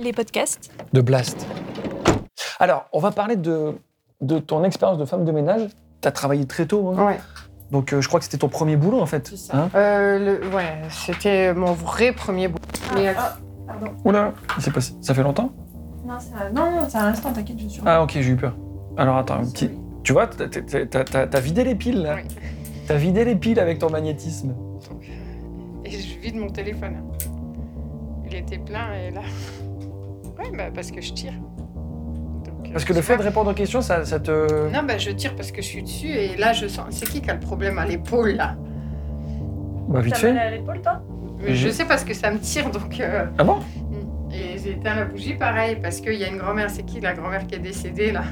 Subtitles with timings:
[0.00, 0.70] Les podcasts.
[0.92, 1.46] de Blast.
[2.58, 3.72] Alors, on va parler de,
[4.20, 5.68] de ton expérience de femme de ménage.
[6.00, 7.06] Tu as travaillé très tôt, hein.
[7.06, 7.18] Ouais.
[7.70, 9.26] donc euh, je crois que c'était ton premier boulot en fait.
[9.28, 9.56] C'est ça.
[9.56, 9.70] hein.
[9.74, 12.60] Euh, le- ouais, c'était mon vrai premier boulot.
[12.94, 13.12] Mais, euh,
[13.66, 13.86] pardon.
[14.04, 15.50] Oula, il s'est passé- ça fait longtemps?
[16.04, 16.50] Non, ça...
[16.52, 17.82] non, non, c'est un instant, t'inquiète, je suis.
[17.84, 18.54] Ah ok, j'ai eu peur.
[18.96, 19.70] Alors attends, un petit...
[20.04, 22.16] Tu vois, t'as- t'as- t'as t'as- t'as vidé les piles là.
[22.16, 22.28] Oui.
[22.86, 24.48] T'as vidé les piles avec ton magnétisme.
[24.88, 25.10] donc,
[25.84, 27.02] et je vide mon téléphone.
[28.28, 29.22] Il était plein et là.
[30.38, 31.32] Ouais, bah parce que je tire.
[31.32, 34.68] Donc, euh, Parce que le fait de répondre aux questions, ça, ça te...
[34.72, 36.86] Non, bah je tire parce que je suis dessus et là je sens.
[36.90, 38.56] C'est qui qui a le problème à l'épaule là?
[39.88, 40.36] Bah vite fait.
[40.36, 41.00] à l'épaule, toi?
[41.46, 42.98] Je sais parce que ça me tire donc.
[43.00, 43.58] euh, Ah bon?
[44.32, 46.68] Et j'ai éteint la bougie pareil parce qu'il y a une grand-mère.
[46.70, 48.22] C'est qui la grand-mère qui est décédée là?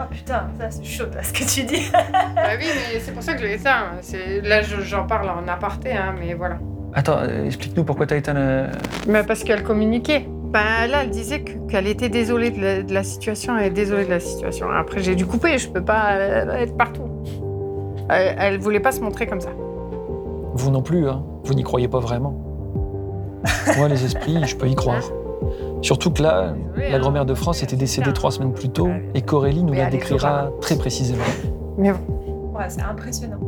[0.00, 1.88] Oh putain, ça c'est chaud là ce que tu dis.
[1.92, 3.92] Bah oui, mais c'est pour ça que je l'ai éteint.
[4.00, 6.58] C'est- Là je- j'en parle en aparté, hein, mais voilà.
[6.94, 8.66] Attends, euh, explique-nous pourquoi t'as éteint le...
[9.06, 10.26] Mais parce qu'elle communiquait.
[10.54, 13.58] Ben là, elle disait que- qu'elle était désolée de la, de la situation.
[13.58, 14.68] Elle est désolée de la situation.
[14.70, 15.58] Après, j'ai dû couper.
[15.58, 17.02] Je peux pas euh, être partout.
[18.08, 19.50] Elle, elle voulait pas se montrer comme ça.
[20.54, 21.24] Vous non plus, hein.
[21.42, 22.34] Vous n'y croyez pas vraiment.
[23.76, 25.02] Moi, les esprits, je peux y croire.
[25.82, 27.00] Surtout que là, Désolée, la hein.
[27.00, 30.50] grand-mère de France était décédée trois semaines plus tôt et qu'Aurélie nous Mais la décrira
[30.60, 31.24] très précisément.
[31.76, 32.56] Mais bon.
[32.56, 33.40] Ouais, c'est impressionnant.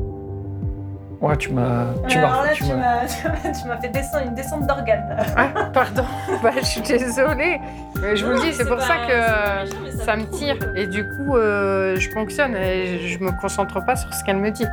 [1.21, 1.87] Ouais, tu m'as...
[2.09, 2.45] Tu Alors m'as...
[2.45, 2.77] là, tu tu m'as-
[3.47, 5.17] m'as tu m'as fait descendre une descente d'organes.
[5.37, 6.05] Ah, pardon.
[6.43, 7.59] bah, je suis désolée.
[8.01, 10.57] Mais je vous le dis, c'est pour pas- ça que méchant, ça ça me tire.
[10.77, 12.55] Et du coup, euh, je fonctionne.
[12.55, 14.67] Et je me concentre pas sur ce qu'elle me dit.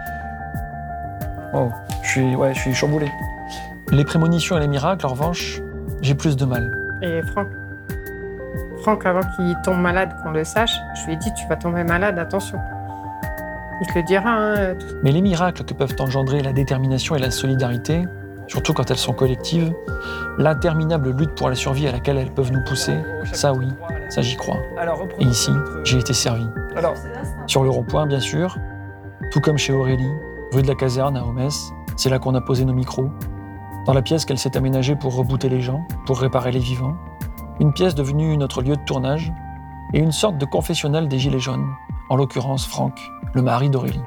[1.53, 1.69] Oh,
[2.01, 3.09] je suis, ouais, je suis chamboulé.
[3.91, 5.61] Les prémonitions et les miracles, en revanche,
[6.01, 6.73] j'ai plus de mal.
[7.01, 7.47] Et Franck,
[8.81, 11.83] Franck, avant qu'il tombe malade, qu'on le sache, je lui ai dit Tu vas tomber
[11.85, 12.59] malade, attention.
[13.83, 14.29] Il te le dira.
[14.29, 18.05] Hein, Mais les miracles que peuvent engendrer la détermination et la solidarité,
[18.47, 19.73] surtout quand elles sont collectives,
[20.37, 22.95] l'interminable lutte pour la survie à laquelle elles peuvent nous pousser,
[23.33, 23.67] ça oui,
[24.07, 24.59] ça j'y crois.
[25.19, 25.51] Et ici,
[25.83, 26.45] j'ai été servi.
[26.77, 26.93] Alors,
[27.45, 28.57] sur le rond-point, bien sûr,
[29.31, 30.11] tout comme chez Aurélie,
[30.53, 33.09] rue de la Caserne à Homès, c'est là qu'on a posé nos micros.
[33.85, 36.95] Dans la pièce qu'elle s'est aménagée pour rebooter les gens, pour réparer les vivants.
[37.59, 39.33] Une pièce devenue notre lieu de tournage
[39.93, 41.67] et une sorte de confessionnal des Gilets jaunes,
[42.09, 42.97] en l'occurrence Franck,
[43.33, 44.01] le mari d'Aurélie.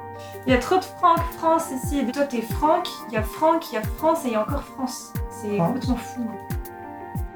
[0.45, 2.05] Il y a trop de Franck, France ici.
[2.13, 4.41] Toi, t'es Franck, il y a Franck, il y a France et il y a
[4.41, 5.11] encore France.
[5.29, 6.25] C'est complètement fou.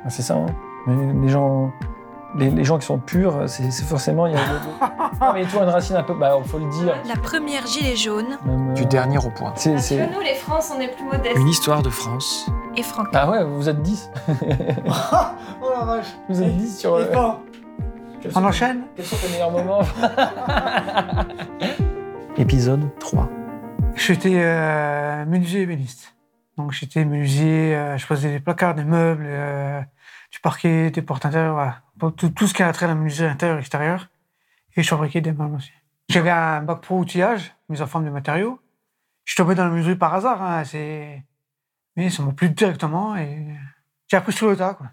[0.05, 0.45] Ah, c'est ça, hein.
[0.87, 1.71] Mais les gens,
[2.35, 4.25] les, les gens qui sont purs, c'est forcément.
[4.27, 4.39] Il y a
[5.21, 6.13] non, mais toi, une racine un peu.
[6.13, 6.95] Bah, faut le dire.
[7.05, 9.53] La première gilet jaune Même, euh, Du dernier au point.
[9.57, 11.37] C'est, que nous, les France, on est plus modestes.
[11.37, 12.47] Une histoire de France.
[12.77, 13.09] et Franck.
[13.13, 14.09] Ah ouais, vous êtes 10.
[15.63, 16.99] Oh la vache Vous êtes 10 sur.
[16.99, 17.27] Et euh,
[18.21, 19.81] quels on enchaîne Quels sont tes meilleurs moments
[22.37, 23.29] Épisode 3.
[23.95, 26.15] J'étais euh, menuisier ébéniste.
[26.57, 29.81] Donc j'étais menuisier, euh, je faisais des placards, des meubles, euh,
[30.31, 31.81] du parquet, des portes intérieures, voilà.
[32.17, 34.09] Tout ce qui a trait à la menuiserie intérieure et extérieure.
[34.75, 35.71] Et je fabriquais des meubles aussi.
[36.09, 38.59] J'avais un bac pro outillage, mise en forme de matériaux.
[39.25, 41.23] Je suis tombé dans la menuiserie par hasard, hein, c'est...
[41.95, 43.47] Mais ça m'a plu directement et
[44.07, 44.87] j'ai appris sur le tas, quoi.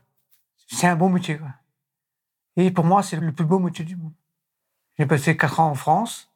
[0.67, 1.49] C'est un bon métier, quoi.
[2.59, 4.13] Et pour moi, c'est le plus beau métier du monde.
[4.99, 6.29] J'ai passé 4 ans en France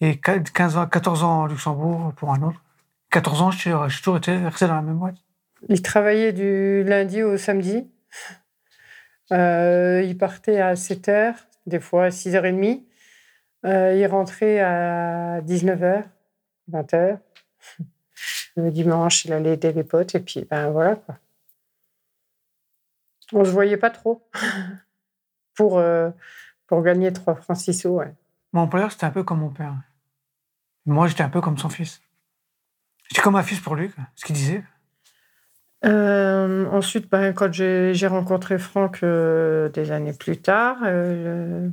[0.00, 2.62] et 15 ans, 14 ans au Luxembourg pour un autre.
[3.10, 5.16] 14 ans, j'ai toujours été resté dans la même boîte.
[5.68, 7.90] Il travaillait du lundi au samedi.
[9.32, 11.34] Euh, il partait à 7h,
[11.66, 12.84] des fois à 6h30.
[13.64, 16.04] Euh, il rentrait à 19h,
[16.70, 17.18] 20h.
[18.56, 21.16] Le dimanche, il allait aider les potes et puis ben voilà quoi.
[23.32, 24.26] On se voyait pas trop
[25.56, 26.10] pour, euh,
[26.66, 27.88] pour gagner 3 francs 6 sous.
[27.88, 28.14] Ouais.
[28.52, 29.74] Mon employeur, c'était un peu comme mon père.
[30.84, 32.00] Moi, j'étais un peu comme son fils.
[33.08, 34.62] J'étais comme un fils pour lui, ce qu'il disait.
[35.84, 41.68] Euh, ensuite, ben, quand j'ai rencontré Franck euh, des années plus tard, euh,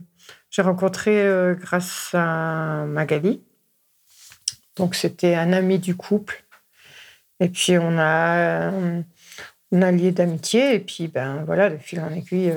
[0.49, 1.25] j'ai rencontré
[1.59, 3.43] grâce à Magali.
[4.75, 6.43] Donc, c'était un ami du couple.
[7.39, 8.71] Et puis, on a,
[9.71, 10.75] on a lié d'amitié.
[10.75, 12.53] Et puis, ben voilà, de fil en aiguille,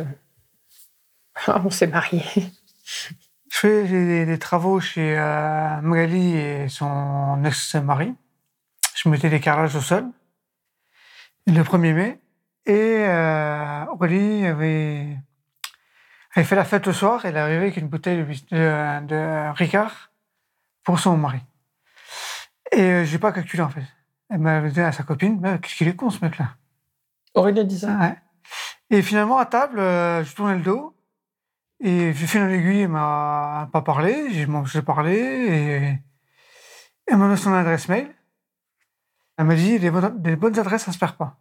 [1.49, 2.23] on s'est mariés.
[3.51, 8.15] Je fais des, des travaux chez euh, Magali et son ex-mari.
[8.95, 10.07] Je mettais des carrelages au sol
[11.47, 12.21] le 1er mai.
[12.67, 15.17] Et euh, Aurélie avait,
[16.35, 17.25] avait fait la fête le soir.
[17.25, 20.11] Elle est arrivée avec une bouteille de, bis- de, de Ricard
[20.83, 21.39] pour son mari.
[22.73, 23.85] Et euh, j'ai pas calculé en fait.
[24.29, 26.57] Elle m'a dit à sa copine Mais Qu'est-ce qu'il est con ce mec-là?
[27.35, 27.97] Aurélie a dit ça?
[27.97, 28.17] Ouais.
[28.91, 30.96] Et finalement, à table, euh, je tournais le dos.
[31.81, 34.33] Et j'ai fait une aiguille, elle m'a pas parlé.
[34.33, 35.15] J'ai parlé.
[35.15, 35.99] Et
[37.07, 38.09] elle m'a donné son adresse mail.
[39.39, 41.39] Elle m'a dit les bonnes, adresses, ça se perd pas.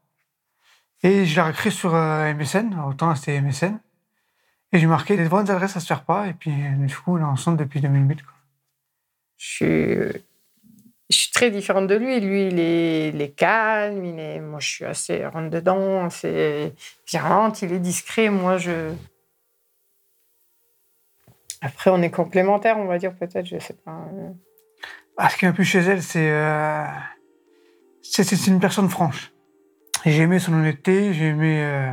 [1.03, 2.75] Et je l'ai recréé sur euh, MSN.
[2.87, 3.79] Autant c'était MSN.
[4.71, 6.27] Et j'ai marqué les bonnes adresses, ça se perd pas.
[6.27, 8.23] Et puis, du coup, on est ensemble depuis 2008.
[8.23, 8.33] Quoi.
[9.37, 10.23] Je suis,
[11.09, 12.19] je suis très différente de lui.
[12.19, 14.03] Lui, il est, il calme.
[14.03, 16.73] Il est, moi, je suis assez rentre dedans, assez
[17.07, 17.61] virante.
[17.61, 18.29] Il est discret.
[18.29, 18.91] Moi, je.
[21.65, 23.47] Après, on est complémentaires, on va dire peut-être.
[23.47, 24.07] Je sais pas.
[25.17, 26.85] Ah, ce qui m'a plu chez elle, c'est euh,
[28.01, 29.33] c'est une personne franche.
[30.05, 31.91] J'ai aimé son honnêteté, j'ai aimé, euh,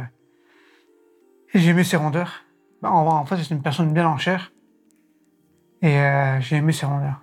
[1.55, 2.45] j'ai aimé ses rondeurs.
[2.83, 4.53] Bah, En, en fait, c'est une personne bien en chair.
[5.81, 7.21] Et euh, j'ai aimé ses rondeurs.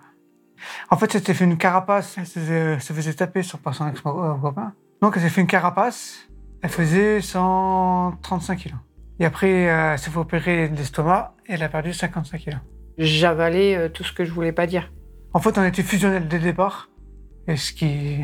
[0.90, 4.74] En fait, elle s'était fait une carapace, elle se faisait taper sur par son ex-copain.
[5.02, 6.28] Donc, elle s'est fait une carapace,
[6.64, 8.80] elle faisait 135 kilos.
[9.20, 12.60] Et après, euh, elle s'est fait opérer de l'estomac et elle a perdu 55 kilos.
[12.98, 14.92] J'avalais euh, tout ce que je voulais pas dire.
[15.34, 16.90] En fait, on était fusionnels dès le départ.
[17.48, 18.20] Et ce qui,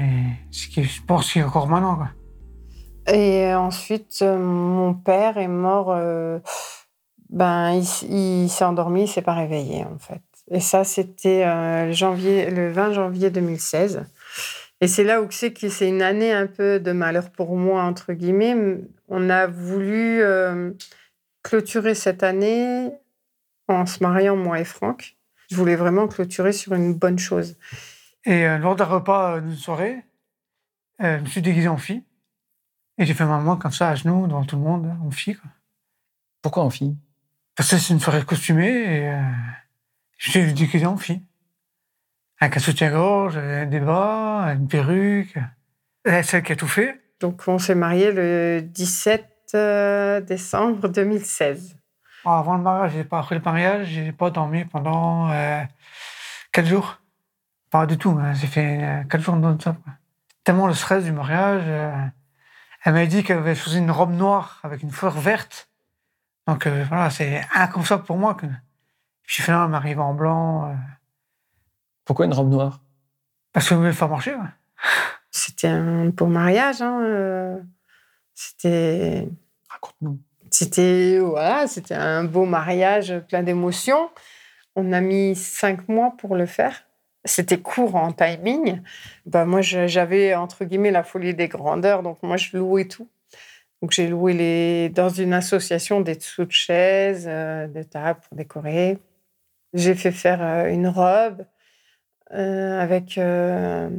[0.52, 1.96] ce qui je pense, qu'il est encore maintenant.
[1.96, 2.10] Quoi.
[3.08, 5.92] Et ensuite, euh, mon père est mort.
[5.92, 6.40] euh,
[7.30, 10.22] ben, il, s'est endormi, il s'est pas réveillé en fait.
[10.52, 14.06] Et ça, c'était euh, janvier, le 20 janvier 2016.
[14.82, 17.84] Et c'est là où c'est que c'est une année un peu de malheur pour moi
[17.84, 18.56] entre guillemets.
[19.08, 20.72] On a voulu euh,
[21.44, 22.92] clôturer cette année
[23.68, 25.16] en se mariant moi et Franck.
[25.50, 27.56] Je voulais vraiment clôturer sur une bonne chose.
[28.26, 30.04] Et euh, lors d'un repas euh, d'une soirée,
[31.02, 32.04] euh, je me suis déguisé en fille.
[32.98, 35.36] Et j'ai fait maman comme ça, à genoux, devant tout le monde, en fille.
[35.36, 35.50] Quoi.
[36.42, 36.96] Pourquoi en fille?
[37.56, 39.22] Parce que c'est une soirée costumée et euh,
[40.18, 41.22] je suis déguisé en fille.
[42.40, 45.38] Avec un soutien-gorge, des bas, une perruque.
[46.04, 47.02] Elle, celle qui a tout fait.
[47.20, 51.78] Donc on s'est mariés le 17 euh, décembre 2016.
[52.26, 55.62] Oh, avant le mariage, pas après le mariage, j'ai pas dormi pendant euh,
[56.52, 57.00] quatre jours.
[57.70, 59.78] Pas du tout, hein, j'ai fait euh, quatre jours non-stop.
[60.44, 61.64] Tellement le stress du mariage.
[61.66, 61.92] euh,
[62.84, 65.70] elle m'a dit qu'elle avait choisi une robe noire avec une fleur verte.
[66.48, 68.36] Donc euh, voilà, c'est inconcevable pour moi.
[68.36, 68.46] Que...
[69.24, 70.76] Puis finalement, elle m'arrive en blanc.
[72.06, 72.82] Pourquoi une robe noire?
[73.52, 74.36] Parce qu'elle voulait me faire marcher.
[74.36, 74.42] ouais.
[75.32, 76.82] C'était un beau mariage.
[76.82, 77.58] hein, euh,
[78.34, 79.28] C'était,
[79.70, 80.20] Raconte-nous.
[80.52, 84.10] c'était, voilà, c'était un beau mariage plein d'émotions.
[84.76, 86.84] On a mis cinq mois pour le faire.
[87.24, 88.82] C'était court en timing.
[89.26, 92.04] Bah, moi, j'avais, entre guillemets, la folie des grandeurs.
[92.04, 93.08] Donc, moi, je louais tout.
[93.82, 98.38] Donc, j'ai loué les, dans une association des dessous de chaises, euh, des tables pour
[98.38, 99.00] décorer.
[99.74, 101.46] J'ai fait faire euh, une robe
[102.32, 103.90] avec, euh,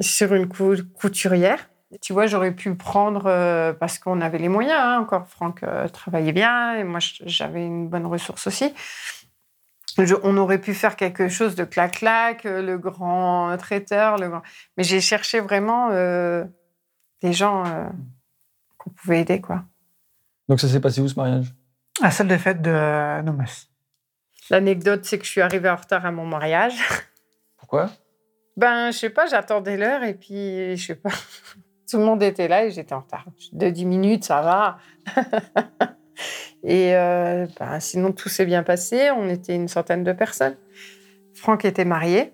[0.00, 1.68] sur une cou- couturière.
[2.00, 4.76] Tu vois, j'aurais pu prendre euh, parce qu'on avait les moyens.
[4.80, 8.74] hein, encore, Franck euh, travaillait bien et moi, j'avais une bonne ressource aussi.
[9.98, 14.42] Je- on aurait pu faire quelque chose de clac-clac, euh, le grand traiteur, le grand...
[14.76, 16.44] mais j'ai cherché vraiment euh,
[17.22, 17.84] des gens euh,
[18.76, 19.62] qu'on pouvait aider, quoi.
[20.48, 21.54] Donc ça s'est passé où ce mariage?
[22.00, 23.44] À la salle des fêtes de Nomes.
[24.50, 26.74] L'anecdote, c'est que je suis arrivée en retard à mon mariage.
[28.56, 31.10] Ben, je sais pas, j'attendais l'heure et puis, je sais pas,
[31.90, 33.26] tout le monde était là et j'étais en retard.
[33.52, 34.78] De 10 minutes, ça va.
[36.62, 39.10] et euh, ben, sinon, tout s'est bien passé.
[39.10, 40.56] On était une centaine de personnes.
[41.34, 42.32] Franck était marié.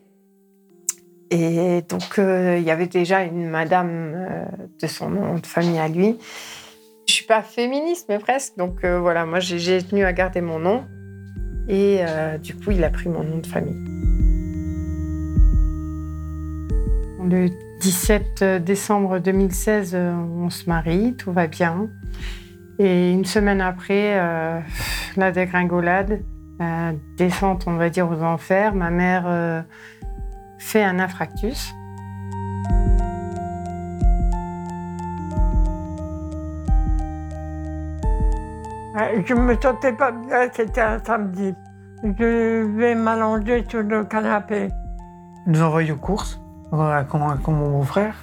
[1.31, 4.45] Et donc, euh, il y avait déjà une madame euh,
[4.81, 6.19] de son nom de famille à lui.
[7.09, 8.57] Je suis pas féministe, mais presque.
[8.57, 10.85] Donc, voilà, moi, j'ai- tenu à garder mon nom.
[11.69, 12.01] Et
[12.43, 14.00] du coup, il a pris mon nom de famille.
[17.23, 17.49] Le
[17.81, 21.89] 17 décembre 2016, euh, on se marie, tout va bien.
[22.79, 24.59] Et une semaine après, euh,
[25.17, 26.23] la dégringolade,
[26.59, 29.61] la descente, on va dire, aux enfers, ma mère euh,
[30.59, 31.75] fait un infarctus.
[38.97, 41.55] Euh, Je me sentais pas bien, c'était un samedi.
[42.03, 44.69] Je vais m'allonger sur le canapé.
[45.47, 46.40] Nous ont envoyés aux courses,
[46.71, 48.15] voilà, comme, comme mon beau-frère.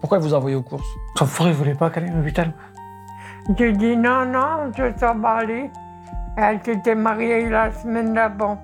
[0.00, 0.86] Pourquoi vous envoyez aux courses?
[1.16, 2.52] Son frère, il voulait pas qu'aller à l'hôpital.
[3.56, 5.70] J'ai dit non, non, je ça va aller.
[6.36, 8.58] Elle s'était mariée la semaine d'avant.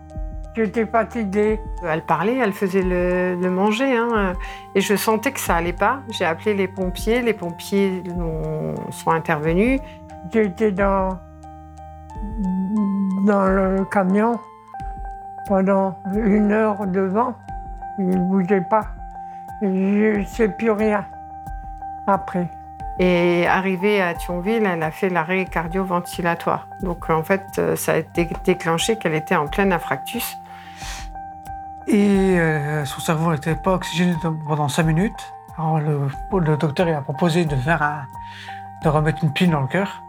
[0.54, 1.58] J'étais fatiguée.
[1.82, 4.34] Elle parlait, elle faisait le, le manger, hein,
[4.74, 6.00] et je sentais que ça allait pas.
[6.10, 9.80] J'ai appelé les pompiers, les pompiers ont- sont intervenus.
[10.30, 11.18] J'étais dans,
[13.24, 14.38] dans le camion
[15.48, 17.34] pendant une heure devant.
[18.02, 18.86] Il ne bougeait pas.
[19.62, 21.04] Je ne sais plus rien
[22.08, 22.48] après.
[22.98, 26.66] Et arrivée à Thionville, elle a fait l'arrêt cardio-ventilatoire.
[26.80, 30.36] Donc en fait, euh, ça a été déclenché qu'elle était en plein infarctus.
[31.86, 34.14] Et euh, son cerveau n'était pas oxygéné
[34.46, 35.32] pendant 5 minutes.
[35.56, 38.02] Alors le, le docteur il a proposé de faire un,
[38.82, 40.02] de remettre une pile dans le cœur.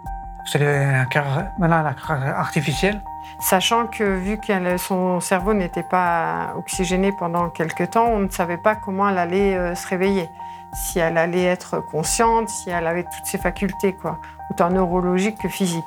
[0.45, 1.25] C'était un cœur,
[1.59, 3.01] maintenant un cœur artificiel.
[3.43, 8.57] Sachant que vu que son cerveau n'était pas oxygéné pendant quelques temps, on ne savait
[8.57, 10.29] pas comment elle allait euh, se réveiller.
[10.73, 15.49] Si elle allait être consciente, si elle avait toutes ses facultés, quoi, autant neurologiques que
[15.49, 15.83] physiques.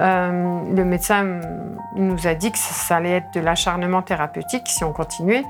[0.00, 1.40] Euh, le médecin
[1.94, 5.44] nous a dit que ça allait être de l'acharnement thérapeutique si on continuait.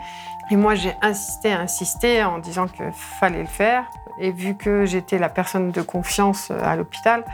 [0.51, 3.85] Et moi, j'ai insisté, insisté en disant qu'il fallait le faire.
[4.19, 7.25] Et vu que j'étais la personne de confiance euh, à l'hôpital,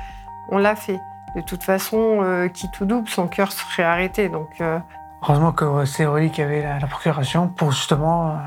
[0.50, 1.00] on l'a fait.
[1.40, 4.28] De toute façon, euh, qui tout double, son cœur serait arrêté.
[4.28, 4.78] Donc, euh,
[5.22, 8.38] Heureusement que c'est Aurélie qui avait la, procuration pour justement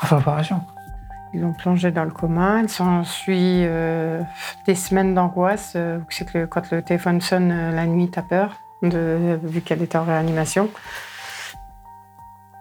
[0.00, 0.62] faire l'opération.
[1.32, 2.60] Ils l'ont plongé dans le coma.
[2.62, 3.66] Il s'ensuit
[4.66, 5.76] des semaines d'angoisse.
[6.08, 8.52] c'est que quand le téléphone sonne la nuit, t'as peur,
[8.82, 10.70] de, vu qu'elle était en réanimation.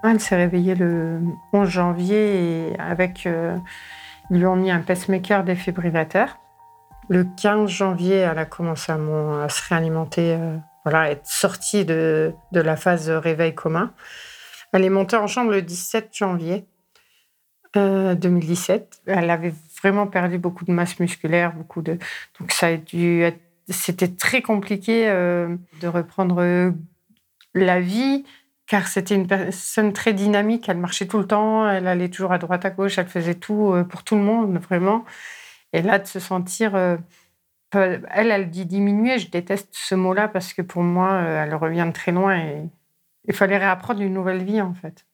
[0.04, 1.22] Elle s'est réveillée le
[1.54, 3.58] 11 janvier et avec, euh,
[4.30, 6.38] ils lui ont mis un pacemaker défibrillateur.
[7.14, 8.98] Le 15 janvier, elle a commencé à,
[9.48, 13.94] se réalimenter, euh, voilà, être sortie de, la phase réveil commun.
[14.72, 16.66] Elle est montée en chambre le 17 janvier
[17.76, 19.02] 2017.
[19.08, 22.00] Euh, elle avait vraiment perdu beaucoup de masse musculaire, beaucoup de.
[22.40, 23.24] Donc ça a dû
[23.70, 26.74] C'était très compliqué de reprendre
[27.54, 28.26] la vie
[28.68, 30.68] car c'était une personne très dynamique.
[30.70, 33.72] Elle marchait tout le temps, elle allait toujours à droite, à gauche, elle faisait tout
[33.74, 35.06] euh, pour tout le monde, vraiment.
[35.74, 36.76] Et là, de se sentir.
[36.76, 36.98] Euh,
[37.74, 39.18] elle, elle dit diminuer.
[39.18, 42.70] Je déteste ce mot-là parce que pour moi, euh, elle revient de très loin et
[43.26, 45.06] il fallait réapprendre une nouvelle vie, en fait.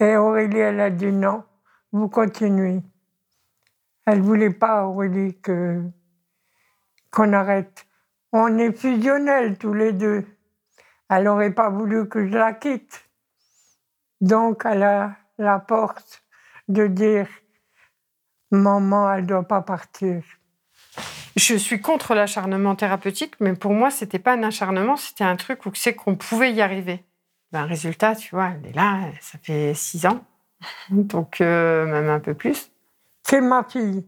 [0.00, 1.44] Et Aurélie, elle a dit non,
[1.92, 2.80] vous continuez.
[4.06, 5.82] Elle voulait pas, Aurélie, que
[7.10, 7.86] qu'on arrête.
[8.32, 10.26] On est fusionnels tous les deux.
[11.08, 13.08] Elle n'aurait pas voulu que je la quitte.
[14.20, 16.24] Donc, elle a la porte
[16.68, 17.28] de dire
[18.50, 20.22] Maman, elle ne doit pas partir.
[21.36, 25.66] Je suis contre l'acharnement thérapeutique, mais pour moi, c'était pas un acharnement, c'était un truc
[25.66, 27.04] où c'est qu'on pouvait y arriver.
[27.50, 30.24] Ben, résultat, tu vois, elle est là, ça fait six ans,
[30.90, 32.70] donc euh, même un peu plus.
[33.24, 34.06] C'est ma fille.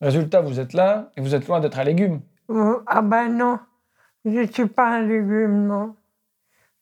[0.00, 2.20] Résultat, vous êtes là et vous êtes loin d'être un légume.
[2.50, 3.58] Euh, ah ben non,
[4.26, 5.96] je ne suis pas un légume, non.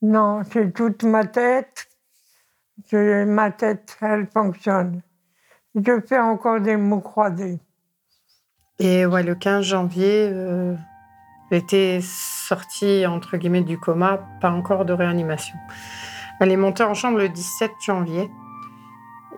[0.03, 1.89] Non, c'est toute ma tête.
[2.93, 5.01] Ma tête, elle fonctionne.
[5.75, 7.61] Je fais encore des mots croisés.
[8.79, 10.75] Et ouais, le 15 janvier, euh,
[11.51, 15.57] était sortie, entre guillemets, du coma, pas encore de réanimation.
[16.41, 18.31] Elle est montée en chambre le 17 janvier.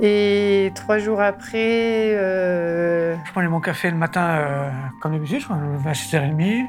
[0.01, 2.15] Et trois jours après...
[2.15, 3.17] Euh...
[3.25, 6.69] Je prenais mon café le matin, euh, comme d'habitude, je me à 6h30.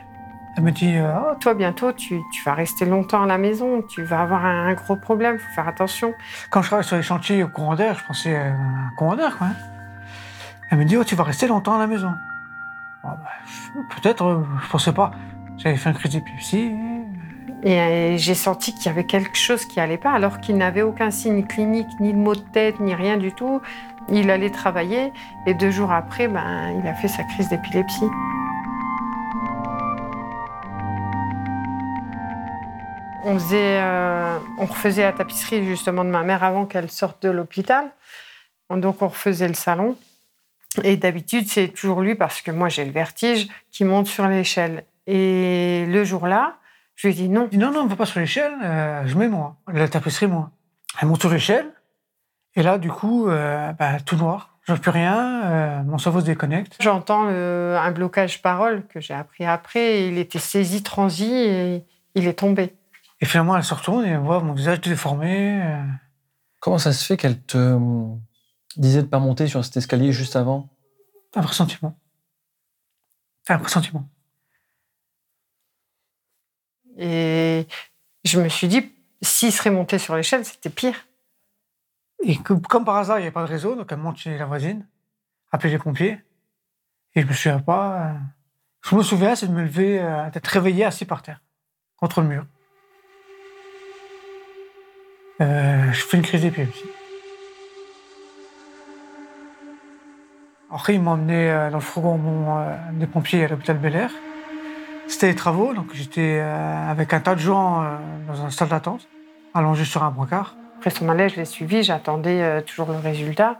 [0.57, 4.01] Elle me dit euh, oh, Toi, bientôt, tu, vas rester longtemps à la maison, tu
[4.01, 6.15] vas avoir un, gros problème, il faut faire attention.
[6.49, 9.37] Quand je travaillais sur les chantiers au courant d'air, je pensais à un courant d'air,
[9.37, 9.47] quoi.
[10.71, 12.11] Elle me dit oh, Tu vas rester longtemps à la maison.
[13.03, 15.11] Oh, bah, peut-être, euh, je pensais pas.
[15.57, 16.71] J'avais fait un crise d'épilepsie.
[17.63, 20.81] Et euh, j'ai senti qu'il y avait quelque chose qui allait pas, alors qu'il n'avait
[20.81, 23.61] aucun signe clinique, ni de maux de tête, ni rien du tout.
[24.09, 25.11] Il allait travailler
[25.45, 28.09] et deux jours après, ben, il a fait sa crise d'épilepsie.
[33.27, 37.29] On, faisait, euh, on refaisait la tapisserie justement de ma mère avant qu'elle sorte de
[37.29, 37.91] l'hôpital.
[38.69, 39.97] Donc on refaisait le salon.
[40.83, 44.85] Et d'habitude, c'est toujours lui, parce que moi j'ai le vertige, qui monte sur l'échelle.
[45.07, 46.55] Et le jour-là,
[46.95, 47.49] je lui dis non.
[47.51, 49.57] non, non, on ne va pas sur l'échelle, euh, je mets moi.
[49.73, 50.49] La tapisserie, moi.
[51.01, 51.67] Elle monte sur l'échelle.
[52.55, 54.57] Et là, du coup, euh, bah, tout noir.
[54.63, 56.77] Je ne vois plus rien, mon cerveau se déconnecte.
[56.79, 60.07] J'entends un blocage parole que j'ai appris après.
[60.07, 61.83] Il était saisi, transi et
[62.15, 62.73] il est tombé.
[63.19, 65.61] Et finalement, elle se retourne et elle voit mon visage déformé.
[65.63, 65.83] Euh.
[66.59, 68.15] Comment ça se fait qu'elle te euh,
[68.75, 70.69] disait de pas monter sur cet escalier juste avant?
[71.35, 71.97] Un pressentiment.
[73.47, 74.07] Un pressentiment.
[76.97, 77.67] Et
[78.23, 81.07] je me suis dit, s'il serait monté sur l'échelle, c'était pire.
[82.23, 84.45] Et comme par hasard, il n'y avait pas de réseau, donc elle monte chez la
[84.45, 84.87] voisine,
[85.51, 86.19] appeler les pompiers.
[87.13, 88.07] Et je me souviens pas.
[88.07, 88.13] Euh,
[88.81, 89.99] je me souviens, c'est de me lever,
[90.33, 91.41] d'être réveillé assis par terre,
[91.97, 92.45] contre le mur.
[95.39, 96.85] Euh, je fais une crise d'épilepsie.
[100.71, 102.19] Après, ils m'ont emmené euh, dans le fourgon
[102.57, 104.11] euh, des pompiers à l'hôpital Bel Air.
[105.07, 109.07] C'était des travaux, donc j'étais avec un tas de gens dans un salle d'attente,
[109.53, 110.57] allongé sur un brancard.
[110.79, 113.57] Après son malaise, je l'ai suivi, j'attendais toujours le résultat.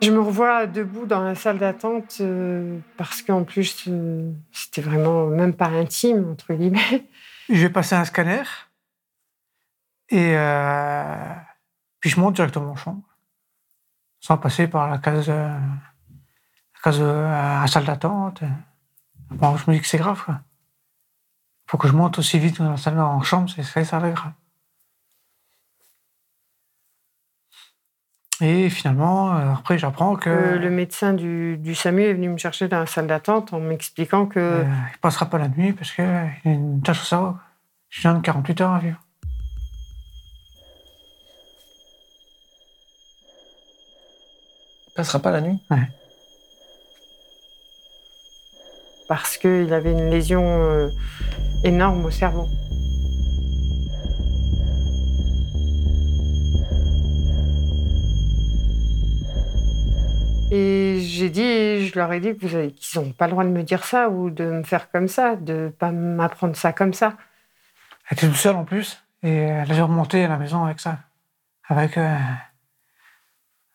[0.00, 2.22] Je me revois debout dans la salle d'attente
[2.96, 3.88] parce qu'en plus,
[4.52, 7.08] c'était vraiment même pas intime, entre guillemets.
[7.50, 8.44] J'ai passé un scanner.
[10.10, 11.34] Et euh,
[12.00, 13.02] puis je monte directement en chambre,
[14.20, 15.60] sans passer par la case, la
[16.82, 18.42] case à salle d'attente.
[19.30, 20.40] Bon, je me dis que c'est grave, quoi.
[21.66, 24.32] Faut que je monte aussi vite dans la salle en chambre, c'est ça, ça grave.
[28.40, 30.30] Et finalement, euh, après, j'apprends que.
[30.30, 33.60] Euh, le médecin du, du SAMU est venu me chercher dans la salle d'attente en
[33.60, 34.38] m'expliquant que.
[34.38, 37.36] euh, il passera pas la nuit parce qu'il a une tache au cerveau.
[37.88, 39.00] Je viens de 48 heures à vivre.
[44.98, 45.60] Passera pas la nuit
[49.06, 50.88] parce qu'il avait une lésion euh,
[51.62, 52.48] énorme au cerveau.
[60.50, 63.44] Et j'ai dit, je leur ai dit que vous avez- qu'ils n'ont pas le droit
[63.44, 66.94] de me dire ça ou de me faire comme ça, de pas m'apprendre ça comme
[66.94, 67.14] ça.
[68.10, 69.02] Elle était toute seule en plus.
[69.22, 70.98] Et elle est remontée à la maison avec ça.
[71.68, 72.16] Avec, euh,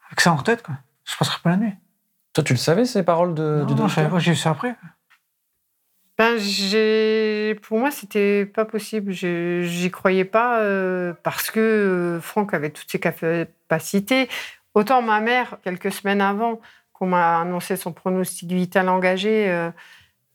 [0.07, 0.75] avec ça en tête, quoi.
[1.05, 1.73] Je passerai pas la nuit.
[2.33, 4.31] Toi, tu le savais, ces paroles de, non, du non, je savais docteur pas, j'ai
[4.31, 4.75] eu ça après.
[6.17, 7.55] Ben, j'ai...
[7.63, 9.11] Pour moi, c'était pas possible.
[9.11, 14.29] Je- J'y croyais pas euh, parce que euh, Franck avait toutes ses capacités.
[14.75, 16.61] Autant ma mère, quelques semaines avant
[16.93, 19.71] qu'on m'a annoncé son pronostic vital engagé, euh,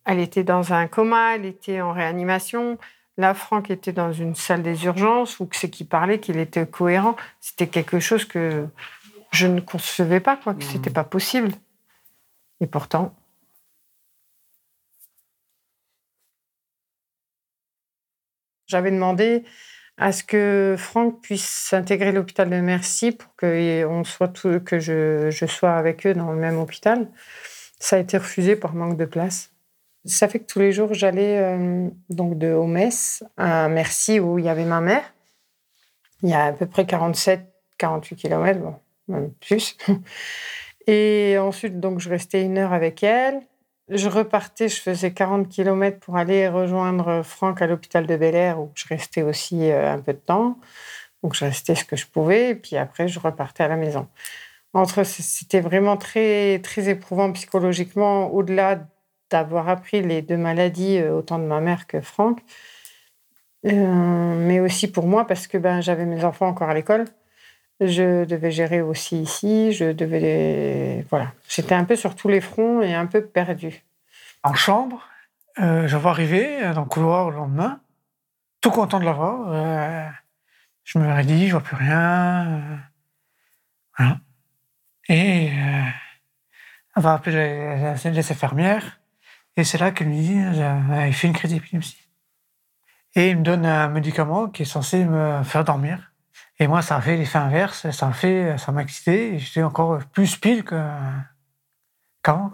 [0.04, 2.76] elle était dans un coma, elle était en réanimation.
[3.16, 7.16] Là, Franck était dans une salle des urgences où c'est qu'il parlait, qu'il était cohérent.
[7.40, 8.66] C'était quelque chose que
[9.32, 11.52] je ne concevais pas, quoi, que c'était pas possible.
[12.60, 13.14] Et pourtant,
[18.66, 19.44] J'avais demandé
[19.96, 24.78] à ce que Franck puisse intégrer l'hôpital de Mercy pour que, on soit tout- que
[24.78, 27.08] je, je sois avec eux dans le même hôpital.
[27.80, 29.52] Ça a été refusé par manque de place.
[30.04, 34.44] Ça fait que tous les jours, j'allais euh, donc de Homès à Mercy où il
[34.44, 35.14] y avait ma mère.
[36.22, 38.76] Il y a à peu près 47, 48 km, bon,
[39.08, 39.76] même plus.
[40.86, 43.40] Et ensuite, donc, je restais une heure avec elle.
[43.90, 48.60] Je repartais, je faisais 40 km pour aller rejoindre Franck à l'hôpital de Bel Air
[48.60, 50.58] où je restais aussi euh, un peu de temps.
[51.22, 54.08] Donc je restais ce que je pouvais et puis après je repartais à la maison.
[54.74, 58.86] Entre, c'était vraiment très très éprouvant psychologiquement au-delà
[59.30, 62.40] d'avoir appris les deux maladies euh, autant de ma mère que Franck,
[63.66, 67.06] Euh, mais aussi pour moi parce que ben j'avais mes enfants encore à l'école.
[67.80, 71.04] Je devais gérer aussi ici, je devais.
[71.10, 71.32] Voilà.
[71.48, 73.84] J'étais un peu sur tous les fronts et un peu perdue.
[74.42, 75.06] En chambre,
[75.60, 77.80] euh, je vois arriver euh, dans le couloir le lendemain,
[78.60, 79.52] tout content de la voir.
[79.52, 80.08] euh,
[80.84, 82.46] je me dit, je vois plus rien.
[82.46, 82.76] euh,
[83.96, 84.18] voilà.
[85.08, 89.00] Et elle va appeler les, les- infirmières.
[89.56, 90.34] Et c'est là qu'elle me dit,
[91.06, 92.08] il fait une crise d'épilepsie.
[93.14, 96.07] Et il me donne un médicament qui est censé me faire dormir.
[96.60, 97.90] Et moi, ça a fait l'effet inverse.
[97.90, 99.38] Ça a fait, ça m'a excité.
[99.38, 100.80] J'étais encore plus pile que
[102.22, 102.52] qu'avant.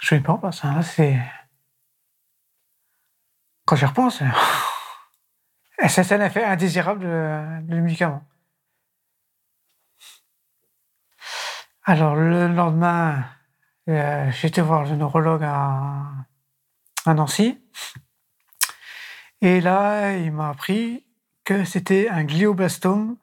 [0.00, 1.18] Je ne sais pas, ça, là, c'est.
[3.66, 4.22] Quand j'y repense,
[5.88, 8.22] c'est un effet indésirable de, de médicament.
[11.84, 13.24] Alors, le lendemain,
[13.88, 16.26] euh, été voir le neurologue à
[17.06, 17.60] Nancy.
[19.40, 21.05] Et là, il m'a appris
[21.46, 23.16] que c'était un glioblastome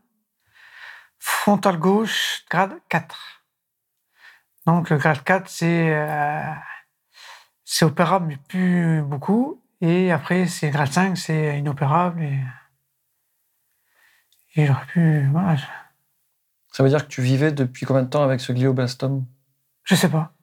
[1.20, 3.44] frontal gauche grade 4.
[4.66, 6.54] Donc, le grade 4, c'est euh,
[7.66, 9.62] c'est opérable, mais plus beaucoup.
[9.82, 12.24] Et après, c'est grade 5, c'est inopérable.
[12.24, 12.40] Et,
[14.56, 15.28] et j'aurais pu.
[15.30, 15.58] Voilà,
[16.72, 19.26] Ça veut dire que tu vivais depuis combien de temps avec ce glioblastome?
[19.84, 20.34] Je sais pas.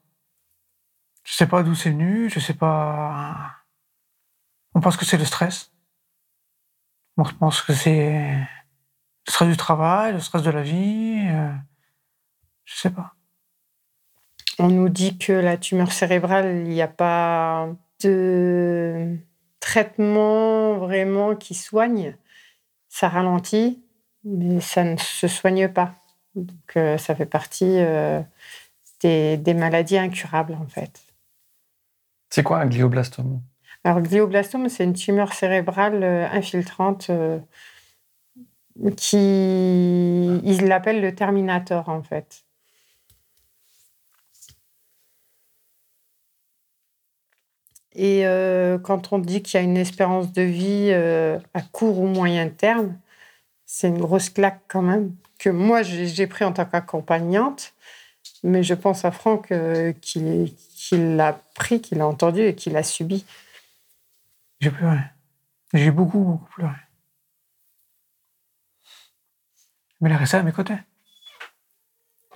[1.25, 3.53] Je sais pas d'où c'est venu, je sais pas.
[4.75, 5.73] On pense que c'est le stress.
[7.21, 8.33] On pense que c'est
[9.27, 11.19] le stress du travail, le stress de la vie.
[11.29, 11.53] euh,
[12.65, 13.13] je sais pas.
[14.59, 17.69] On nous dit que la tumeur cérébrale, il n'y a pas
[18.03, 19.19] de
[19.61, 22.17] traitement vraiment qui soigne.
[22.89, 23.85] Ça ralentit,
[24.25, 25.95] mais ça ne se soigne pas.
[26.35, 28.23] Donc, euh, ça fait partie euh,
[29.03, 31.03] des, des maladies incurables, en fait.
[32.31, 33.43] C'est quoi un glioblastome?
[33.85, 37.39] Alors, le glioblastome, c'est une tumeur cérébrale euh, infiltrante euh,
[38.97, 39.17] qui.
[40.45, 42.45] Ils l'appellent le terminator, en fait.
[47.95, 52.07] Et euh, quand on dit qu'il y a une espérance de vie à court ou
[52.07, 52.97] moyen terme,
[53.73, 57.73] c'est une grosse claque quand même, que moi j'ai pris en tant qu'accompagnante,
[58.43, 62.71] mais je pense à Franck euh, qui, qui l'a pris, qui l'a entendu et qui
[62.71, 63.25] l'a subi.
[64.61, 64.99] J'ai pleuré.
[65.73, 66.75] J'ai beaucoup, beaucoup pleuré.
[70.01, 70.77] Mais elle est restée à mes côtés.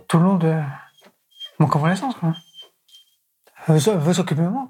[0.09, 0.55] Tout le long de
[1.59, 2.35] mon convalescence, quoi.
[3.67, 4.69] Elle veut, s'occuper de moi.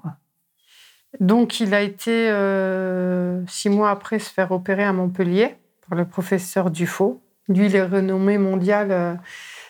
[1.19, 6.07] Donc, il a été euh, six mois après se faire opérer à Montpellier par le
[6.07, 7.21] professeur Dufaux.
[7.47, 8.91] Lui, il est renommé mondial.
[8.91, 9.15] euh,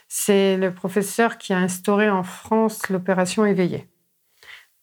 [0.08, 3.90] c'est le professeur qui a instauré en France l'opération éveillée.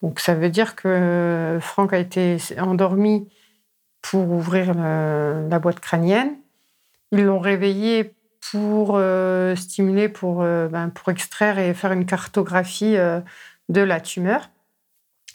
[0.03, 3.33] Donc, ça veut dire que Franck a été endormi
[4.03, 6.37] pour ouvrir le- la boîte crânienne.
[7.12, 8.17] Ils l'ont réveillé
[8.51, 13.21] pour euh, stimuler, pour, euh, ben, pour extraire et faire une cartographie euh,
[13.69, 14.51] de la tumeur.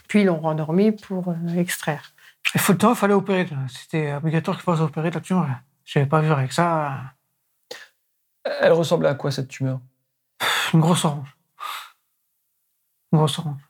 [0.09, 2.13] Puis ils l'ont rendormi pour euh, extraire.
[2.53, 3.47] Il faut le temps, il fallait opérer.
[3.69, 5.47] C'était obligatoire qu'il fasse opérer la tumeur.
[5.85, 7.13] Je n'avais pas vu avec ça.
[8.43, 9.79] Elle ressemblait à quoi cette tumeur?
[10.73, 11.37] Une grosse orange.
[13.13, 13.66] Une grosse orange.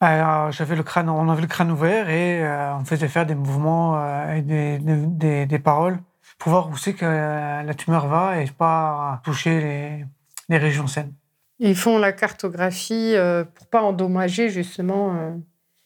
[0.00, 4.02] J'avais le crâne, on avait le crâne ouvert et euh, on faisait faire des mouvements
[4.02, 5.98] euh, et des, des, paroles
[6.38, 10.06] pour voir où c'est que euh, la tumeur va et pas toucher les,
[10.48, 11.12] les régions saines.
[11.58, 15.32] Ils font la cartographie euh, pour pas endommager justement euh,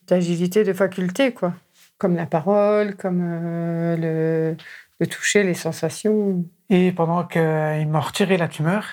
[0.07, 1.53] d'agilité de facultés, quoi.
[1.98, 4.57] Comme la parole, comme euh, le,
[5.00, 6.44] le toucher, les sensations.
[6.70, 8.87] Et pendant qu'il m'a retiré la tumeur,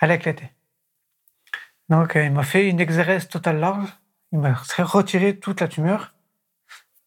[0.00, 0.50] elle a éclaté.
[1.88, 3.88] Donc, euh, il m'a fait une exérèse totale large.
[4.34, 6.12] Il m'a retiré toute la tumeur.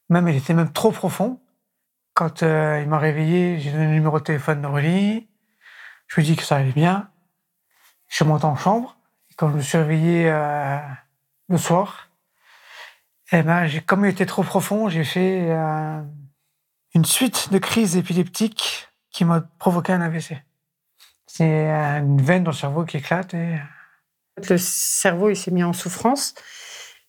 [0.08, 1.42] Même, elle était même trop profond.
[2.14, 5.28] Quand euh, il m'a réveillé, j'ai donné le numéro de téléphone d'Aurélie.
[6.08, 7.12] Je lui ai dit que ça allait bien.
[8.08, 8.98] Je suis monté en chambre.
[9.30, 10.80] Et quand je me suis réveillé euh,
[11.50, 12.08] le soir,
[13.34, 16.02] eh ben, comme il était trop profond, j'ai fait euh,
[16.96, 20.38] une suite de crises épileptiques qui m'a provoqué un AVC.
[21.26, 26.34] C'est une veine dans le cerveau qui éclate Le cerveau, il s'est mis en souffrance.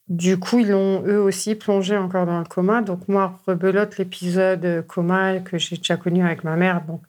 [0.09, 2.81] Du coup, ils l'ont eux aussi plongé encore dans le coma.
[2.81, 6.83] Donc moi, rebelote l'épisode coma que j'ai déjà connu avec ma mère.
[6.87, 7.03] Donc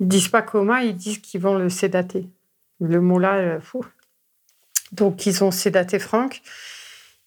[0.00, 2.28] ils disent pas coma, ils disent qu'ils vont le sédater.
[2.80, 3.84] Le mot-là, euh, fou.
[4.92, 6.42] Donc ils ont sédaté Franck.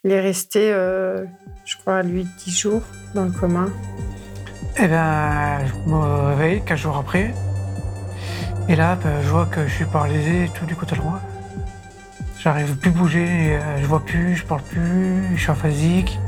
[0.03, 1.25] Il est resté, euh,
[1.65, 2.81] je crois, lui, 10 jours
[3.13, 3.67] dans le coma.
[4.77, 7.33] Eh ben, je me réveille 15 jours après.
[8.69, 11.19] Et là, ben, je vois que je suis paralysé tout du côté droit.
[12.43, 16.19] J'arrive plus à bouger, euh, je vois plus, je parle plus, je suis aphasique.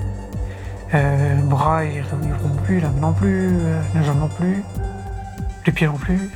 [0.94, 4.64] Euh, bras, il ne plus, la main non plus, euh, les jambes non plus,
[5.66, 6.30] les pieds non plus.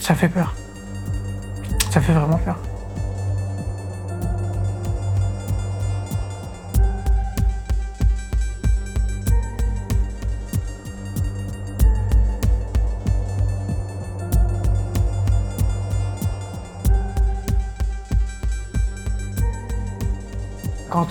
[0.00, 0.56] Ça fait peur.
[1.90, 2.58] Ça fait vraiment peur.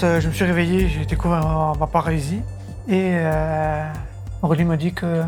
[0.03, 2.41] Euh, je me suis réveillé, j'ai découvert ma, paralysie.
[2.87, 3.93] Et euh,
[4.41, 5.23] Aurélie m'a dit que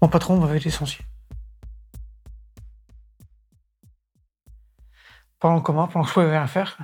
[0.00, 1.04] mon patron m'avait licencié.
[5.40, 6.78] Pendant coma, pendant que je pouvais rien faire,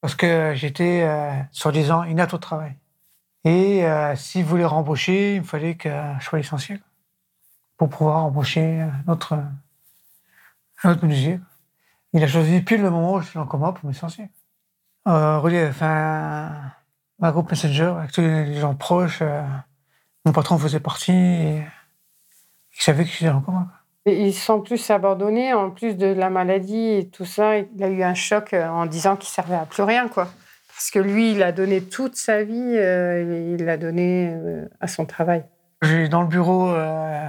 [0.00, 2.74] parce que j'étais, euh, soi-disant, inapte au travail.
[3.44, 6.80] Et euh, s'il voulait rembaucher, il fallait que je sois licencié
[7.76, 9.36] pour pouvoir embaucher un autre
[10.84, 11.38] menuisier.
[12.14, 14.30] Il a choisi pile le moment où je suis en coma pour me licencier.
[15.06, 16.50] Relié, un,
[17.20, 19.18] un groupe Messenger avec tous les gens proches.
[19.22, 19.42] euh,
[20.24, 21.62] mon patron faisait partie et
[22.76, 23.66] il savait que j'étais en coma.
[24.06, 27.58] Et ils sont tous abandonnés, en plus de la maladie et tout ça.
[27.58, 30.28] Il a eu un choc euh, en disant qu'il servait à plus rien, quoi.
[30.68, 34.68] Parce que lui, il a donné toute sa vie, euh, et il l'a donné euh,
[34.80, 35.44] à son travail.
[35.82, 37.28] J'ai dans le bureau euh,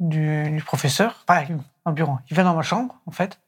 [0.00, 3.38] du, du professeur, pas dans le bureau, il vient dans ma chambre en fait,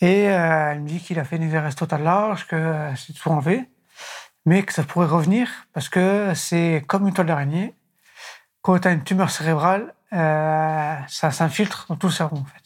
[0.00, 3.12] et euh, il me dit qu'il a fait une exérèse totale large, que euh, c'est
[3.12, 3.70] tout enlevé,
[4.44, 7.74] mais que ça pourrait revenir parce que c'est comme une toile d'araignée.
[8.62, 12.64] Quand tu as une tumeur cérébrale, euh, ça s'infiltre dans tout le cerveau en fait.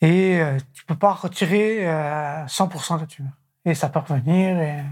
[0.00, 3.32] Et euh, tu peux pas retirer euh, 100% de la tumeur.
[3.64, 4.58] Et ça peut revenir.
[4.60, 4.84] Et,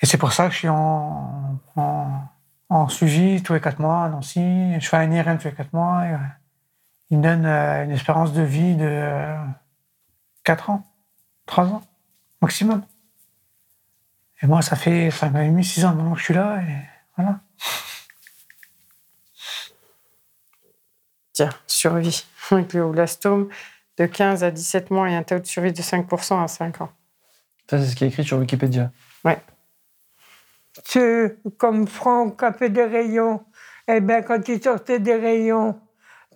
[0.00, 2.20] et c'est pour ça que je suis en, en,
[2.68, 4.78] en suivi tous les quatre mois à Nancy.
[4.78, 6.06] Je fais un IRM tous les quatre mois.
[6.06, 6.18] Et, euh,
[7.12, 9.36] il donne euh, une espérance de vie de euh,
[10.44, 10.82] 4 ans,
[11.44, 11.82] 3 ans,
[12.40, 12.82] maximum.
[14.40, 16.62] Et moi, ça fait 5 ans et demi, 6 ans maintenant que je suis là.
[16.62, 16.74] Et
[17.16, 17.40] voilà.
[21.34, 22.24] Tiens, survie.
[22.50, 23.50] Avec le blastome,
[23.98, 26.92] de 15 à 17 mois et un taux de survie de 5% à 5 ans.
[27.68, 28.90] Ça, c'est ce qui est écrit sur Wikipédia.
[30.84, 33.44] C'est comme Franck a fait des rayons.
[33.86, 35.78] Eh bien, quand il sortait des rayons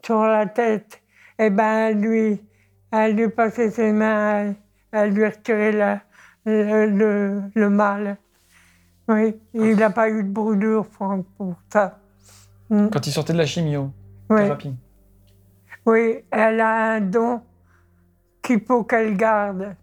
[0.05, 1.01] sur la tête,
[1.39, 2.41] eh ben, lui,
[2.93, 4.55] elle lui passait ses mains,
[4.93, 6.01] elle lui retirait la-
[6.45, 8.17] le, le, le mal.
[9.09, 11.99] Oui, il n'a pas eu de brûlure, Franck, pour ça.
[12.71, 12.89] Mm.
[12.89, 13.91] Quand il sortait de la chimio,
[14.31, 14.43] Oui.
[14.43, 14.75] thérapie.
[15.85, 17.41] Oui, elle a un don
[18.43, 19.75] qu'il faut qu'elle garde,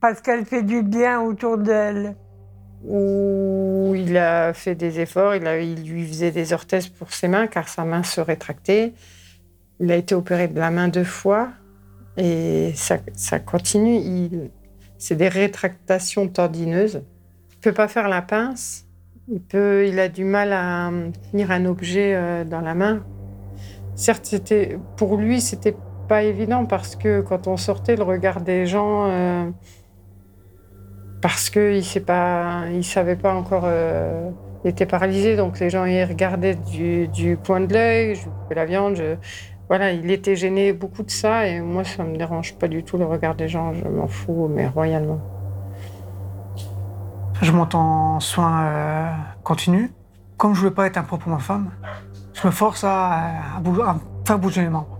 [0.00, 2.16] parce qu'elle fait du bien autour d'elle.
[2.82, 5.34] où il a fait des efforts.
[5.34, 8.94] Il, a- il lui faisait des orthèses pour ses mains car sa main se rétractait.
[9.80, 11.48] Il a été opéré de la main deux fois
[12.16, 14.50] et ça, continue.
[14.98, 17.02] C'est des rétractations tendineuses.
[17.52, 18.86] Il peut pas faire la pince.
[19.32, 23.04] Il, peut, il a du mal à hum, tenir un objet euh, dans la main.
[23.94, 24.34] Certes,
[24.96, 25.76] pour lui, c'était
[26.08, 29.48] pas évident parce que quand on sortait, le regard des gens, euh,
[31.22, 34.30] parce qu'il ne savait pas encore, euh,
[34.64, 38.54] il était paralysé, donc les gens y regardaient du, du coin de l'œil, je coupais
[38.56, 39.00] la viande,
[39.70, 42.98] voilà, il était gêné beaucoup de ça et moi, ça me dérange pas du tout
[42.98, 45.20] le regard des gens, je m'en fous, mais royalement.
[47.40, 49.10] Je monte en soins euh,
[49.44, 49.92] continus.
[50.36, 51.70] Comme je ne veux pas être un pour ma femme,
[52.34, 53.30] je me force à,
[53.62, 53.94] bouger- à
[54.26, 54.98] faire bouger les membres.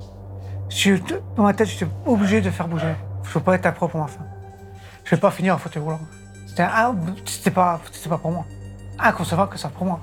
[0.69, 0.95] Je-
[1.35, 2.95] dans ma tête, j'étais obligé de faire bouger.
[3.25, 4.27] Je ne veux pas être un pour ma femme.
[5.03, 5.99] Je ne vais pas finir en fauteuil roulant.
[6.47, 8.45] C'était pas, pas pour moi.
[9.01, 9.99] Inconcevable que ça pour moi.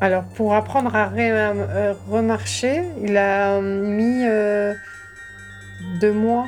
[0.00, 4.74] Alors, pour apprendre à euh, remarcher, il a euh, mis euh,
[6.00, 6.46] deux mois,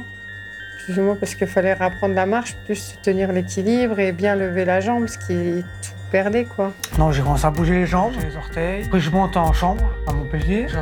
[0.96, 5.06] moins, parce qu'il fallait apprendre la marche, plus tenir l'équilibre et bien lever la jambe,
[5.06, 6.72] ce qui est tout perdait, quoi.
[6.98, 8.84] Non, j'ai commencé à bouger les jambes, les orteils.
[8.86, 10.66] Après, je monte en chambre à Montpellier.
[10.68, 10.78] Je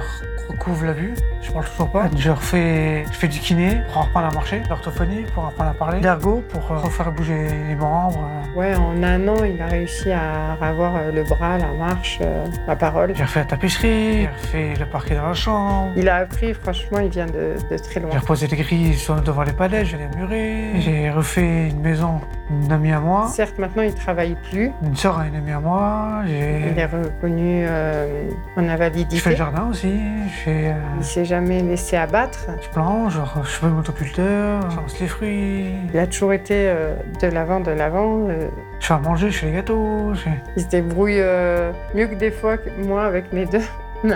[0.52, 1.14] recouvre la vue.
[1.62, 2.08] Je pas.
[2.30, 6.42] Refais, je fais du kiné pour apprendre à marcher, l'orthophonie pour apprendre à parler, l'ergo
[6.48, 8.28] pour euh, refaire bouger les membres.
[8.54, 8.58] euh.
[8.58, 12.18] Ouais, en un an, il a réussi à avoir euh, le bras, la marche,
[12.66, 13.12] la parole.
[13.14, 15.92] J'ai refait la tapisserie, j'ai refait le parquet dans la chambre.
[15.96, 18.10] Il a appris, franchement, il vient de, de très loin.
[18.12, 20.72] J'ai reposé les grilles devant les palettes, j'ai les murés.
[20.80, 23.28] J'ai refait une maison d'une amie à moi.
[23.28, 24.70] Certes, maintenant, il travaille plus.
[24.82, 26.20] Une sœur à une amie à moi.
[26.26, 26.32] Il
[26.78, 29.30] est reconnu euh, en je fais invalidité.
[29.30, 29.92] le jardin aussi.
[30.28, 30.66] Je fais.
[30.68, 32.46] euh, Il s'est jamais laissé abattre.
[32.62, 35.72] je plante, je, je fais le motoculteur, je lance les fruits.
[35.92, 38.28] Il a toujours été euh, de l'avant, de l'avant.
[38.28, 38.48] euh,
[38.80, 40.14] Je fais à manger, je fais les gâteaux.
[40.14, 43.62] je il se débrouille euh, mieux que des fois que moi avec mes deux.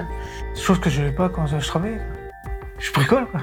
[0.54, 1.96] Chose que je n'avais pas quand je travaillais.
[1.96, 2.50] quoi.
[2.78, 3.40] Je bricole, quoi.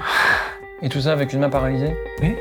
[0.82, 1.94] Et tout ça avec une main paralysée?
[2.22, 2.36] Oui.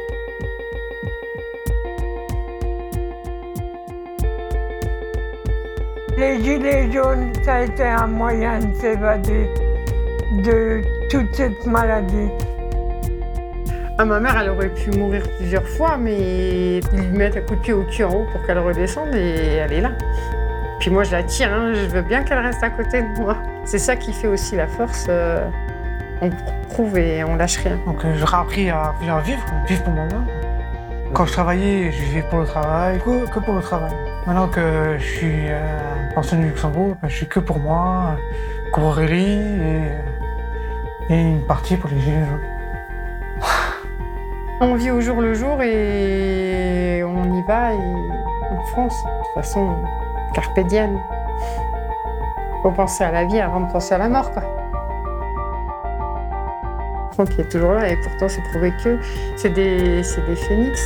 [6.17, 9.49] Les gilets jaunes, ça a été un moyen de s'évader
[10.43, 12.29] de toute cette maladie.
[13.99, 17.55] Ah, ma mère, elle aurait pu mourir plusieurs fois, mais ils lui mettent un coup
[17.55, 19.91] de pied au cul en haut pour qu'elle redescende et elle est là.
[20.79, 23.37] Puis moi, je la tiens, hein, je veux bien qu'elle reste à côté de moi.
[23.65, 25.05] C'est ça qui fait aussi la force.
[25.09, 25.47] euh,
[26.21, 26.29] on
[26.69, 27.79] prouve et on lâche rien.
[27.85, 30.25] Donc euh, j'ai appris à, à vivre, vivre pour moi-même.
[31.13, 33.93] Quand je travaillais, je vivais pour le travail, que, pour le travail.
[34.25, 38.17] Maintenant que je suis euh, pensionnaire du Luxembourg, ben, je suis que pour moi,
[38.73, 39.81] pour et,
[41.09, 42.39] une partie pour les gilets jaunes.
[44.61, 47.77] On vit au jour le jour et on y va et
[48.51, 49.03] on fonce.
[49.03, 49.75] De façon,
[50.33, 50.99] carpe diem.
[52.61, 54.56] Faut penser à la vie avant de penser à la mort, quoi.
[57.17, 58.99] Franck est toujours là et pourtant c'est prouvé que
[59.35, 60.79] c'est des, c'est des phénix.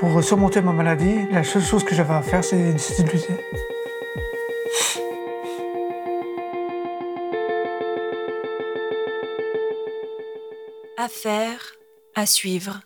[0.00, 3.34] Pour surmonter ma maladie, la seule chose que j'avais à faire, c'est c'était de lutter.
[10.96, 11.76] À faire,
[12.16, 12.80] à suivre.